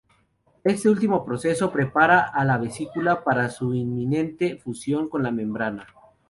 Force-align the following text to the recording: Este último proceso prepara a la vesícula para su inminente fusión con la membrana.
Este 0.63 0.89
último 0.89 1.23
proceso 1.23 1.71
prepara 1.71 2.21
a 2.21 2.43
la 2.43 2.57
vesícula 2.57 3.23
para 3.23 3.51
su 3.51 3.75
inminente 3.75 4.57
fusión 4.57 5.07
con 5.07 5.21
la 5.21 5.29
membrana. 5.29 5.85